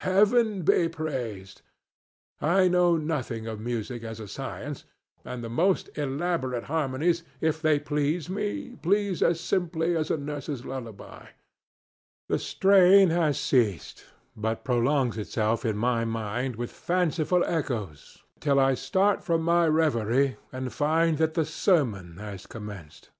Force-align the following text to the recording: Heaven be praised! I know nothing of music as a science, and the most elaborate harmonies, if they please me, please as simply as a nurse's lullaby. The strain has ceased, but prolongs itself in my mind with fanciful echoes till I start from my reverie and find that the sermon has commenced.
Heaven 0.00 0.62
be 0.62 0.88
praised! 0.88 1.60
I 2.40 2.68
know 2.68 2.96
nothing 2.96 3.46
of 3.46 3.60
music 3.60 4.02
as 4.02 4.18
a 4.18 4.26
science, 4.26 4.86
and 5.26 5.44
the 5.44 5.50
most 5.50 5.90
elaborate 5.98 6.64
harmonies, 6.64 7.22
if 7.42 7.60
they 7.60 7.78
please 7.78 8.30
me, 8.30 8.78
please 8.80 9.22
as 9.22 9.42
simply 9.42 9.94
as 9.94 10.10
a 10.10 10.16
nurse's 10.16 10.64
lullaby. 10.64 11.28
The 12.30 12.38
strain 12.38 13.10
has 13.10 13.38
ceased, 13.38 14.06
but 14.34 14.64
prolongs 14.64 15.18
itself 15.18 15.66
in 15.66 15.76
my 15.76 16.06
mind 16.06 16.56
with 16.56 16.70
fanciful 16.72 17.44
echoes 17.44 18.22
till 18.40 18.58
I 18.58 18.72
start 18.72 19.22
from 19.22 19.42
my 19.42 19.68
reverie 19.68 20.38
and 20.50 20.72
find 20.72 21.18
that 21.18 21.34
the 21.34 21.44
sermon 21.44 22.16
has 22.16 22.46
commenced. 22.46 23.10